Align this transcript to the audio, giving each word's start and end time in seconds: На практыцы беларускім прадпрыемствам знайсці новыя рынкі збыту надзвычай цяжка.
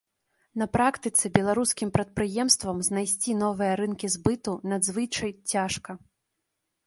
На 0.59 0.67
практыцы 0.77 1.25
беларускім 1.35 1.91
прадпрыемствам 1.97 2.77
знайсці 2.87 3.31
новыя 3.43 3.73
рынкі 3.81 4.07
збыту 4.15 4.51
надзвычай 4.71 5.31
цяжка. 5.55 5.91